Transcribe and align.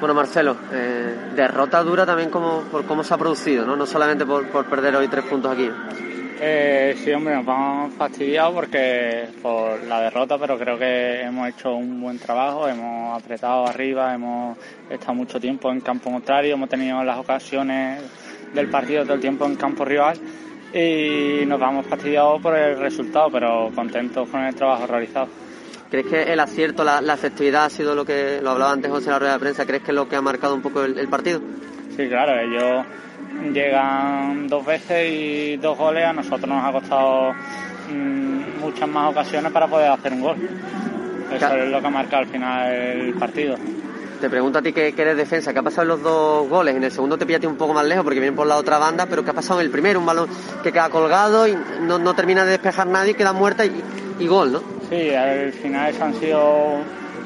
Bueno, 0.00 0.14
Marcelo, 0.14 0.56
eh, 0.72 1.32
derrota 1.34 1.82
dura 1.82 2.06
también 2.06 2.30
como, 2.30 2.60
por 2.70 2.84
cómo 2.84 3.02
se 3.02 3.14
ha 3.14 3.18
producido, 3.18 3.66
¿no? 3.66 3.74
No 3.74 3.84
solamente 3.84 4.24
por, 4.24 4.46
por 4.48 4.64
perder 4.66 4.94
hoy 4.94 5.08
tres 5.08 5.24
puntos 5.24 5.52
aquí. 5.52 5.68
Eh, 6.40 6.94
sí, 7.02 7.10
hombre, 7.10 7.34
nos 7.34 7.44
vamos 7.44 7.94
fastidiados 7.94 8.54
porque 8.54 9.26
por 9.42 9.82
la 9.82 10.02
derrota, 10.02 10.38
pero 10.38 10.56
creo 10.56 10.78
que 10.78 11.22
hemos 11.22 11.48
hecho 11.48 11.74
un 11.74 12.00
buen 12.00 12.16
trabajo, 12.20 12.68
hemos 12.68 13.20
apretado 13.20 13.66
arriba, 13.66 14.14
hemos 14.14 14.56
estado 14.88 15.14
mucho 15.14 15.40
tiempo 15.40 15.72
en 15.72 15.80
campo 15.80 16.12
contrario, 16.12 16.54
hemos 16.54 16.68
tenido 16.68 17.02
las 17.02 17.18
ocasiones 17.18 18.00
del 18.54 18.70
partido 18.70 19.02
todo 19.02 19.14
el 19.14 19.20
tiempo 19.20 19.46
en 19.46 19.56
campo 19.56 19.84
rival 19.84 20.16
y 20.72 21.44
nos 21.44 21.58
vamos 21.58 21.86
fastidiados 21.86 22.40
por 22.40 22.56
el 22.56 22.78
resultado, 22.78 23.30
pero 23.32 23.72
contentos 23.74 24.28
con 24.28 24.44
el 24.44 24.54
trabajo 24.54 24.86
realizado. 24.86 25.47
¿Crees 25.90 26.06
que 26.06 26.22
el 26.32 26.40
acierto, 26.40 26.84
la, 26.84 27.00
la, 27.00 27.14
efectividad 27.14 27.64
ha 27.64 27.70
sido 27.70 27.94
lo 27.94 28.04
que 28.04 28.40
lo 28.42 28.50
hablaba 28.50 28.72
antes 28.72 28.90
José 28.90 29.06
en 29.06 29.12
la 29.12 29.18
rueda 29.18 29.32
de 29.34 29.38
prensa? 29.38 29.64
¿Crees 29.64 29.82
que 29.82 29.90
es 29.92 29.94
lo 29.94 30.06
que 30.06 30.16
ha 30.16 30.22
marcado 30.22 30.54
un 30.54 30.60
poco 30.60 30.84
el, 30.84 30.98
el 30.98 31.08
partido? 31.08 31.40
Sí, 31.96 32.06
claro, 32.08 32.38
ellos 32.38 32.84
llegan 33.52 34.48
dos 34.48 34.66
veces 34.66 35.10
y 35.10 35.56
dos 35.56 35.78
goles. 35.78 36.04
A 36.04 36.12
nosotros 36.12 36.46
nos 36.46 36.62
ha 36.62 36.72
costado 36.72 37.32
mmm, 37.90 38.60
muchas 38.60 38.88
más 38.88 39.10
ocasiones 39.12 39.50
para 39.50 39.66
poder 39.66 39.90
hacer 39.90 40.12
un 40.12 40.20
gol. 40.20 40.36
Eso 41.30 41.38
claro. 41.38 41.64
es 41.64 41.70
lo 41.70 41.80
que 41.80 41.86
ha 41.86 41.90
marcado 41.90 42.22
al 42.22 42.28
final 42.28 42.72
el 42.72 43.14
partido. 43.14 43.56
Te 44.20 44.28
pregunto 44.28 44.58
a 44.58 44.62
ti 44.62 44.72
que, 44.72 44.92
que, 44.92 45.02
eres 45.02 45.16
defensa, 45.16 45.52
¿qué 45.52 45.60
ha 45.60 45.62
pasado 45.62 45.82
en 45.82 45.88
los 45.88 46.02
dos 46.02 46.48
goles? 46.48 46.74
En 46.74 46.84
el 46.84 46.90
segundo 46.90 47.16
te 47.16 47.24
pillaste 47.24 47.46
un 47.46 47.56
poco 47.56 47.72
más 47.72 47.86
lejos 47.86 48.04
porque 48.04 48.18
viene 48.20 48.36
por 48.36 48.46
la 48.46 48.56
otra 48.56 48.76
banda, 48.76 49.06
pero 49.06 49.24
¿qué 49.24 49.30
ha 49.30 49.34
pasado 49.34 49.60
en 49.60 49.66
el 49.66 49.72
primero? 49.72 50.00
Un 50.00 50.06
balón 50.06 50.28
que 50.62 50.72
queda 50.72 50.90
colgado 50.90 51.46
y 51.46 51.56
no, 51.82 51.98
no 51.98 52.14
termina 52.14 52.44
de 52.44 52.50
despejar 52.50 52.88
nadie, 52.88 53.14
queda 53.14 53.32
muerta 53.32 53.64
y, 53.64 53.82
y 54.18 54.26
gol, 54.26 54.52
¿no? 54.52 54.77
Sí, 54.88 55.14
al 55.14 55.52
final 55.52 55.90
eso 55.90 56.04
han 56.04 56.14
sido 56.14 56.78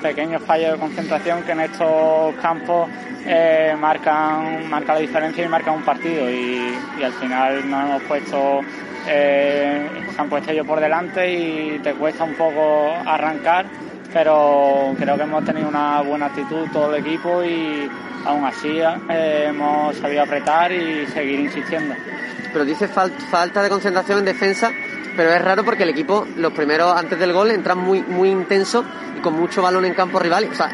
pequeños 0.00 0.42
fallos 0.42 0.72
de 0.72 0.78
concentración 0.78 1.42
que 1.42 1.52
en 1.52 1.60
estos 1.60 2.34
campos 2.36 2.88
eh, 3.26 3.76
marcan, 3.78 4.68
marcan 4.70 4.94
la 4.94 5.00
diferencia 5.00 5.44
y 5.44 5.48
marcan 5.48 5.74
un 5.74 5.82
partido 5.82 6.30
y, 6.30 6.74
al 7.04 7.12
final 7.12 7.70
nos 7.70 7.84
hemos 7.84 8.02
puesto 8.04 8.60
eh, 9.06 9.88
se 10.14 10.20
han 10.20 10.28
puesto 10.28 10.52
ellos 10.52 10.66
por 10.66 10.80
delante 10.80 11.32
y 11.32 11.78
te 11.80 11.92
cuesta 11.94 12.24
un 12.24 12.34
poco 12.34 12.92
arrancar 13.04 13.66
pero 14.12 14.94
creo 14.98 15.16
que 15.16 15.22
hemos 15.22 15.44
tenido 15.44 15.68
una 15.68 16.00
buena 16.02 16.26
actitud 16.26 16.66
todo 16.72 16.94
el 16.94 17.06
equipo 17.06 17.44
y 17.44 17.88
aún 18.24 18.44
así 18.44 18.80
eh, 19.08 19.46
hemos 19.48 19.96
sabido 19.96 20.22
apretar 20.22 20.72
y 20.72 21.06
seguir 21.06 21.40
insistiendo. 21.40 21.94
Pero 22.52 22.64
dice 22.64 22.88
fal 22.88 23.10
falta 23.30 23.62
de 23.62 23.68
concentración 23.68 24.20
en 24.20 24.24
defensa, 24.24 24.72
pero 25.16 25.32
es 25.32 25.42
raro 25.42 25.64
porque 25.64 25.82
el 25.82 25.90
equipo, 25.90 26.26
los 26.36 26.52
primeros 26.52 26.96
antes 26.96 27.18
del 27.18 27.32
gol, 27.32 27.50
entran 27.50 27.78
muy, 27.78 28.02
muy 28.02 28.30
intenso 28.30 28.84
y 29.16 29.20
con 29.20 29.34
mucho 29.34 29.62
balón 29.62 29.84
en 29.84 29.94
campo 29.94 30.18
rival. 30.18 30.48
O 30.50 30.54
sea, 30.54 30.70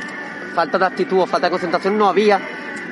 falta 0.55 0.79
de 0.79 0.87
actitud 0.87 1.21
o 1.21 1.27
falta 1.27 1.47
de 1.47 1.51
concentración 1.51 1.97
no 1.99 2.09
había 2.09 2.41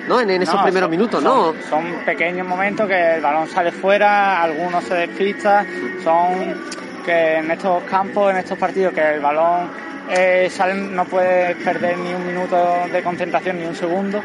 ¿no? 0.09 0.21
En, 0.21 0.31
en 0.31 0.43
esos 0.43 0.57
no, 0.57 0.63
primeros 0.63 0.87
son, 0.87 0.91
minutos, 0.91 1.23
¿no? 1.23 1.55
Son 1.69 1.85
pequeños 2.05 2.47
momentos 2.47 2.87
que 2.87 3.15
el 3.15 3.21
balón 3.21 3.49
sale 3.49 3.73
fuera, 3.73 4.43
algunos 4.43 4.85
se 4.85 4.95
despista, 4.95 5.65
son 6.03 6.55
que 7.05 7.37
en 7.37 7.51
estos 7.51 7.83
campos, 7.85 8.31
en 8.31 8.39
estos 8.39 8.59
partidos, 8.59 8.93
que 8.95 9.15
el 9.15 9.21
balón 9.21 9.71
eh, 10.11 10.49
salen, 10.51 10.95
no 10.95 11.05
puedes 11.05 11.57
perder 11.57 11.99
ni 11.99 12.13
un 12.15 12.27
minuto 12.27 12.57
de 12.93 13.03
concentración 13.03 13.59
ni 13.59 13.67
un 13.67 13.75
segundo 13.75 14.23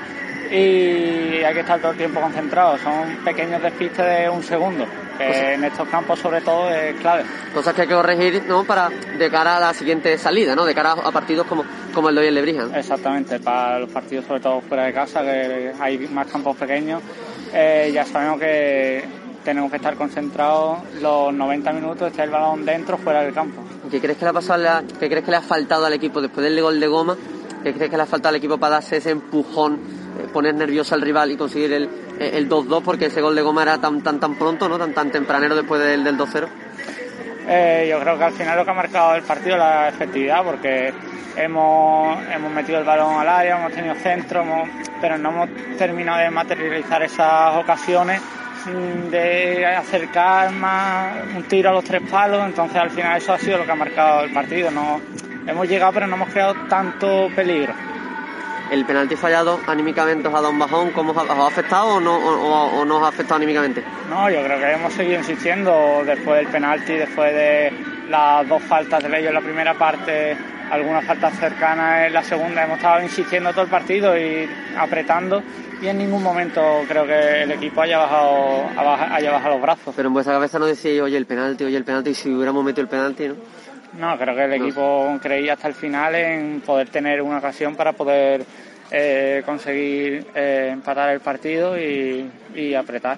y 0.51 1.43
hay 1.43 1.53
que 1.53 1.59
estar 1.59 1.79
todo 1.79 1.91
el 1.91 1.97
tiempo 1.97 2.19
concentrado. 2.21 2.77
Son 2.77 3.17
pequeños 3.23 3.61
despistes 3.61 4.05
de 4.05 4.29
un 4.29 4.43
segundo, 4.43 4.85
que 5.19 5.25
pues, 5.25 5.37
en 5.37 5.63
estos 5.65 5.87
campos 5.89 6.17
sobre 6.19 6.41
todo 6.41 6.69
es 6.69 6.95
clave. 7.01 7.25
Cosas 7.53 7.73
que 7.73 7.81
hay 7.81 7.87
que 7.87 7.93
corregir 7.93 8.43
¿no? 8.47 8.63
para 8.63 8.89
de 8.89 9.29
cara 9.29 9.57
a 9.57 9.59
la 9.59 9.73
siguiente 9.73 10.17
salida, 10.17 10.55
¿no? 10.55 10.65
de 10.65 10.73
cara 10.73 10.93
a 10.93 11.11
partidos 11.11 11.45
como, 11.45 11.65
como 11.93 12.09
el 12.09 12.15
de 12.15 12.21
hoy 12.21 12.27
en 12.27 12.35
Lebrija. 12.35 12.67
Exactamente, 12.73 13.39
para 13.39 13.79
los 13.79 13.89
partidos 13.89 14.25
sobre 14.25 14.39
todo 14.39 14.61
fuera 14.61 14.85
de 14.85 14.93
casa, 14.93 15.21
que 15.21 15.73
hay 15.77 15.97
más 16.07 16.27
campos 16.27 16.55
pequeños, 16.55 17.01
eh, 17.53 17.91
ya 17.93 18.05
sabemos 18.05 18.39
que 18.39 19.03
tenemos 19.43 19.69
que 19.69 19.77
estar 19.77 19.95
concentrados 19.95 20.79
los 21.01 21.33
90 21.33 21.73
minutos, 21.73 22.11
estar 22.11 22.25
el 22.25 22.31
balón 22.31 22.65
dentro, 22.65 22.97
fuera 22.97 23.21
del 23.21 23.33
campo. 23.33 23.61
¿Qué 23.91 23.99
crees 23.99 24.17
que 24.17 24.23
le 24.23 24.29
ha 24.29 24.33
pasado, 24.33 24.61
la, 24.61 24.83
qué 24.99 25.09
crees 25.09 25.25
que 25.25 25.31
le 25.31 25.37
ha 25.37 25.41
faltado 25.41 25.85
al 25.85 25.93
equipo 25.93 26.21
después 26.21 26.43
del 26.43 26.61
gol 26.61 26.79
de 26.79 26.87
Goma? 26.87 27.17
¿Qué 27.63 27.73
crees 27.73 27.89
que 27.89 27.97
le 27.97 28.03
ha 28.03 28.05
faltado 28.05 28.29
al 28.29 28.35
equipo 28.35 28.57
para 28.57 28.75
darse 28.75 28.97
ese 28.97 29.09
empujón, 29.09 29.79
eh, 30.17 30.27
poner 30.31 30.55
nervioso 30.55 30.95
al 30.95 31.01
rival 31.01 31.31
y 31.31 31.37
conseguir 31.37 31.73
el, 31.73 31.89
el 32.19 32.49
2-2? 32.49 32.83
Porque 32.83 33.05
ese 33.07 33.21
gol 33.21 33.35
de 33.35 33.41
Goma 33.41 33.63
era 33.63 33.79
tan 33.79 34.01
tan 34.01 34.19
tan 34.19 34.35
pronto, 34.35 34.69
¿no? 34.69 34.77
Tan 34.77 34.93
tan 34.93 35.11
tempranero 35.11 35.55
después 35.55 35.81
del, 35.81 36.03
del 36.03 36.17
2-0. 36.17 36.47
Eh, 37.47 37.87
yo 37.89 37.99
creo 37.99 38.17
que 38.17 38.23
al 38.25 38.33
final 38.33 38.57
lo 38.57 38.65
que 38.65 38.71
ha 38.71 38.75
marcado 38.75 39.15
el 39.15 39.23
partido 39.23 39.55
es 39.55 39.59
la 39.59 39.89
efectividad, 39.89 40.43
porque 40.43 40.93
hemos, 41.35 42.19
hemos 42.27 42.51
metido 42.51 42.79
el 42.79 42.85
balón 42.85 43.19
al 43.19 43.27
área, 43.27 43.57
hemos 43.57 43.73
tenido 43.73 43.95
centro, 43.95 44.45
pero 45.01 45.17
no 45.17 45.29
hemos 45.29 45.49
terminado 45.77 46.19
de 46.19 46.29
materializar 46.29 47.01
esas 47.01 47.55
ocasiones 47.55 48.21
de 49.09 49.65
acercar 49.65 50.51
más 50.51 51.13
un 51.35 51.43
tiro 51.43 51.69
a 51.69 51.73
los 51.73 51.83
tres 51.83 52.01
palos, 52.09 52.45
entonces 52.45 52.77
al 52.77 52.89
final 52.91 53.17
eso 53.17 53.33
ha 53.33 53.39
sido 53.39 53.57
lo 53.57 53.65
que 53.65 53.71
ha 53.71 53.75
marcado 53.75 54.25
el 54.25 54.33
partido. 54.33 54.69
No, 54.69 54.99
hemos 55.47 55.67
llegado 55.67 55.93
pero 55.93 56.07
no 56.07 56.15
hemos 56.15 56.29
creado 56.29 56.55
tanto 56.67 57.29
peligro. 57.35 57.73
¿El 58.71 58.85
penalti 58.85 59.15
fallado 59.15 59.59
anímicamente 59.67 60.27
os 60.27 60.33
ha 60.33 60.37
dado 60.37 60.51
un 60.51 60.59
bajón? 60.59 60.91
¿Cómo 60.91 61.11
os 61.11 61.17
ha, 61.17 61.23
os 61.23 61.29
ha 61.29 61.47
afectado 61.47 61.95
o 61.95 61.99
no, 61.99 62.15
o, 62.15 62.79
o 62.81 62.85
no 62.85 62.97
os 62.97 63.03
ha 63.03 63.07
afectado 63.07 63.35
anímicamente? 63.37 63.83
No, 64.09 64.29
yo 64.29 64.43
creo 64.43 64.59
que 64.59 64.71
hemos 64.71 64.93
seguido 64.93 65.17
insistiendo 65.17 66.03
después 66.05 66.37
del 66.37 66.47
penalti, 66.47 66.93
después 66.93 67.33
de 67.33 67.73
las 68.09 68.47
dos 68.47 68.61
faltas 68.63 69.01
de 69.01 69.07
ellos 69.09 69.29
en 69.29 69.33
la 69.33 69.41
primera 69.41 69.73
parte, 69.73 70.37
algunas 70.71 71.03
faltas 71.05 71.37
cercanas 71.39 72.07
en 72.07 72.13
la 72.13 72.23
segunda. 72.23 72.63
Hemos 72.63 72.77
estado 72.77 73.01
insistiendo 73.01 73.51
todo 73.51 73.63
el 73.63 73.69
partido 73.69 74.17
y 74.17 74.47
apretando 74.77 75.41
y 75.81 75.87
en 75.87 75.97
ningún 75.97 76.21
momento 76.21 76.61
creo 76.87 77.05
que 77.05 77.43
el 77.43 77.51
equipo 77.51 77.81
haya 77.81 77.97
bajado, 77.97 78.69
haya 79.11 79.31
bajado 79.31 79.53
los 79.53 79.61
brazos. 79.61 79.93
Pero 79.95 80.07
en 80.07 80.13
vuestra 80.13 80.33
cabeza 80.33 80.59
no 80.59 80.65
decía 80.65 81.03
oye, 81.03 81.17
el 81.17 81.25
penalti, 81.25 81.63
oye, 81.63 81.77
el 81.77 81.85
penalti, 81.85 82.11
y 82.11 82.15
si 82.15 82.29
hubiéramos 82.33 82.63
metido 82.63 82.83
el 82.83 82.89
penalti, 82.89 83.29
¿no? 83.29 83.35
No, 83.93 84.17
creo 84.17 84.35
que 84.35 84.43
el 84.45 84.53
equipo 84.53 85.09
no. 85.11 85.19
creía 85.19 85.53
hasta 85.53 85.67
el 85.67 85.73
final 85.73 86.15
en 86.15 86.61
poder 86.61 86.89
tener 86.89 87.21
una 87.21 87.39
ocasión 87.39 87.75
para 87.75 87.93
poder 87.93 88.45
eh, 88.91 89.43
conseguir 89.45 90.27
eh, 90.33 90.69
empatar 90.71 91.09
el 91.09 91.19
partido 91.19 91.77
y, 91.77 92.29
y, 92.55 92.73
apretar. 92.73 93.17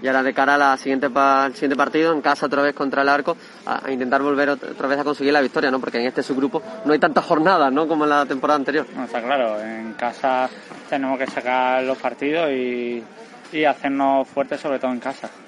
Y 0.00 0.06
ahora 0.06 0.22
de 0.22 0.32
cara 0.32 0.54
a 0.54 0.58
la 0.58 0.76
siguiente 0.76 1.10
pa 1.10 1.44
al 1.44 1.54
siguiente 1.54 1.76
partido, 1.76 2.12
en 2.12 2.20
casa 2.20 2.46
otra 2.46 2.62
vez 2.62 2.74
contra 2.74 3.02
el 3.02 3.08
arco, 3.08 3.36
a, 3.66 3.86
a, 3.86 3.90
intentar 3.90 4.22
volver 4.22 4.50
otra 4.50 4.86
vez 4.86 4.98
a 4.98 5.04
conseguir 5.04 5.32
la 5.32 5.40
victoria, 5.40 5.70
¿no? 5.70 5.80
Porque 5.80 5.98
en 5.98 6.06
este 6.06 6.22
subgrupo 6.22 6.62
no 6.84 6.92
hay 6.92 7.00
tantas 7.00 7.24
jornadas, 7.24 7.72
¿no? 7.72 7.88
Como 7.88 8.04
en 8.04 8.10
la 8.10 8.26
temporada 8.26 8.58
anterior. 8.58 8.86
No, 8.94 9.04
está 9.04 9.20
claro, 9.20 9.60
en 9.60 9.94
casa 9.94 10.48
tenemos 10.88 11.18
que 11.18 11.26
sacar 11.26 11.82
los 11.82 11.98
partidos 11.98 12.50
y, 12.50 13.02
y 13.52 13.64
hacernos 13.64 14.28
fuertes 14.28 14.60
sobre 14.60 14.78
todo 14.78 14.92
en 14.92 15.00
casa. 15.00 15.28